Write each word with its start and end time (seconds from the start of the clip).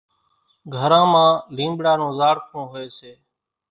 گھران 0.75 1.05
مان 1.11 1.31
لينٻڙا 1.55 1.93
نون 1.99 2.11
زاڙکون 2.19 2.63
هوئيَ 2.71 2.87
سي۔ 2.97 3.11